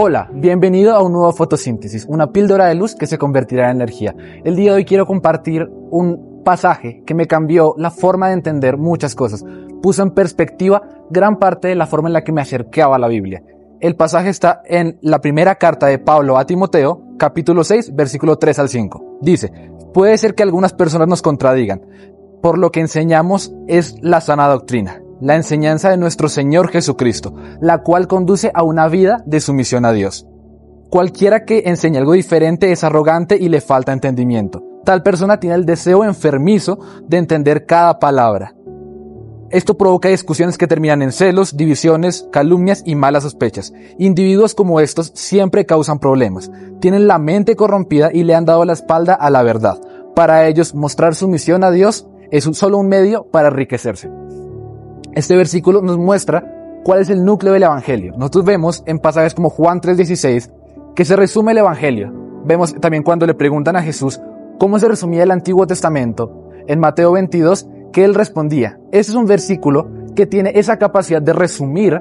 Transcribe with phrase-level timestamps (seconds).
[0.00, 4.14] Hola, bienvenido a un nuevo fotosíntesis, una píldora de luz que se convertirá en energía.
[4.44, 8.76] El día de hoy quiero compartir un pasaje que me cambió la forma de entender
[8.76, 9.44] muchas cosas.
[9.82, 13.08] Puso en perspectiva gran parte de la forma en la que me acercaba a la
[13.08, 13.42] Biblia.
[13.80, 18.56] El pasaje está en la primera carta de Pablo a Timoteo, capítulo 6, versículo 3
[18.56, 19.18] al 5.
[19.20, 19.50] Dice,
[19.92, 21.82] puede ser que algunas personas nos contradigan.
[22.40, 27.82] Por lo que enseñamos es la sana doctrina la enseñanza de nuestro Señor Jesucristo, la
[27.82, 30.26] cual conduce a una vida de sumisión a Dios.
[30.90, 34.62] Cualquiera que enseñe algo diferente es arrogante y le falta entendimiento.
[34.84, 38.54] Tal persona tiene el deseo enfermizo de entender cada palabra.
[39.50, 43.72] Esto provoca discusiones que terminan en celos, divisiones, calumnias y malas sospechas.
[43.98, 46.50] Individuos como estos siempre causan problemas.
[46.80, 49.80] Tienen la mente corrompida y le han dado la espalda a la verdad.
[50.14, 54.10] Para ellos, mostrar sumisión a Dios es solo un medio para enriquecerse.
[55.14, 56.44] Este versículo nos muestra
[56.84, 58.14] cuál es el núcleo del Evangelio.
[58.16, 60.50] Nosotros vemos en pasajes como Juan 3:16
[60.94, 62.12] que se resume el Evangelio.
[62.44, 64.20] Vemos también cuando le preguntan a Jesús
[64.58, 68.78] cómo se resumía el Antiguo Testamento en Mateo 22 que él respondía.
[68.90, 72.00] Ese es un versículo que tiene esa capacidad de resumir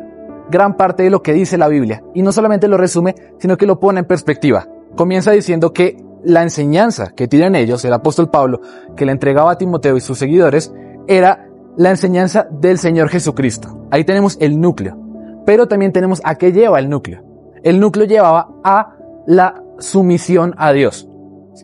[0.50, 2.04] gran parte de lo que dice la Biblia.
[2.14, 4.68] Y no solamente lo resume, sino que lo pone en perspectiva.
[4.96, 8.62] Comienza diciendo que la enseñanza que tienen ellos, el apóstol Pablo,
[8.96, 10.74] que le entregaba a Timoteo y sus seguidores,
[11.08, 11.47] era
[11.78, 13.88] la enseñanza del Señor Jesucristo.
[13.92, 14.98] Ahí tenemos el núcleo.
[15.46, 17.24] Pero también tenemos a qué lleva el núcleo.
[17.64, 21.08] El núcleo llevaba a la sumisión a Dios.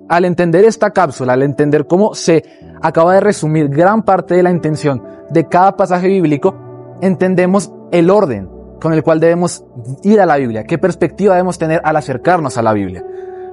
[0.07, 2.43] Al entender esta cápsula, al entender cómo se
[2.81, 6.55] acaba de resumir gran parte de la intención de cada pasaje bíblico,
[7.01, 9.63] entendemos el orden con el cual debemos
[10.03, 13.05] ir a la Biblia, qué perspectiva debemos tener al acercarnos a la Biblia.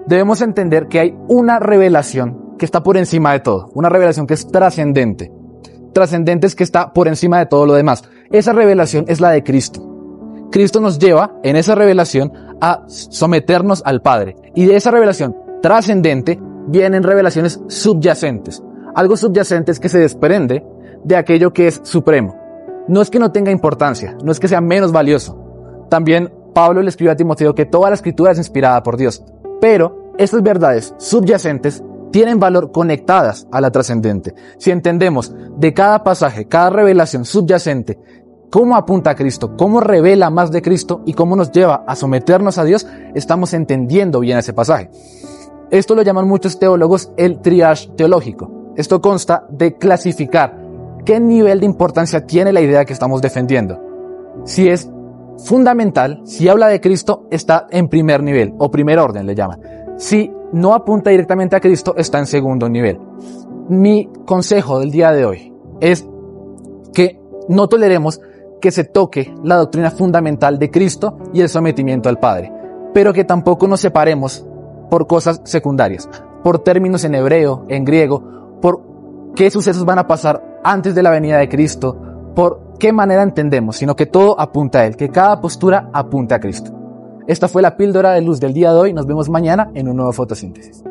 [0.06, 4.34] Debemos entender que hay una revelación que está por encima de todo, una revelación que
[4.34, 5.30] es trascendente
[5.92, 8.04] trascendentes que está por encima de todo lo demás.
[8.30, 9.86] Esa revelación es la de Cristo.
[10.50, 14.36] Cristo nos lleva en esa revelación a someternos al Padre.
[14.54, 18.62] Y de esa revelación trascendente vienen revelaciones subyacentes.
[18.94, 20.64] Algo subyacente es que se desprende
[21.04, 22.36] de aquello que es supremo.
[22.88, 25.86] No es que no tenga importancia, no es que sea menos valioso.
[25.88, 29.22] También Pablo le escribió a Timoteo que toda la escritura es inspirada por Dios.
[29.60, 34.34] Pero estas verdades subyacentes tienen valor conectadas a la trascendente.
[34.58, 37.98] Si entendemos de cada pasaje, cada revelación subyacente,
[38.50, 42.58] cómo apunta a Cristo, cómo revela más de Cristo y cómo nos lleva a someternos
[42.58, 44.90] a Dios, estamos entendiendo bien ese pasaje.
[45.70, 48.72] Esto lo llaman muchos teólogos el triage teológico.
[48.76, 50.58] Esto consta de clasificar
[51.04, 53.80] qué nivel de importancia tiene la idea que estamos defendiendo.
[54.44, 54.90] Si es
[55.38, 59.60] fundamental, si habla de Cristo, está en primer nivel o primer orden le llaman.
[59.96, 62.98] Si no apunta directamente a Cristo, está en segundo nivel.
[63.68, 66.06] Mi consejo del día de hoy es
[66.92, 68.20] que no toleremos
[68.60, 72.52] que se toque la doctrina fundamental de Cristo y el sometimiento al Padre,
[72.92, 74.46] pero que tampoco nos separemos
[74.90, 76.08] por cosas secundarias,
[76.42, 78.82] por términos en hebreo, en griego, por
[79.34, 81.96] qué sucesos van a pasar antes de la venida de Cristo,
[82.34, 86.40] por qué manera entendemos, sino que todo apunta a Él, que cada postura apunte a
[86.40, 86.79] Cristo.
[87.30, 88.92] Esta fue la píldora de luz del día de hoy.
[88.92, 90.82] Nos vemos mañana en un nuevo fotosíntesis.